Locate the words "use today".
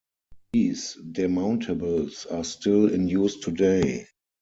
3.07-4.07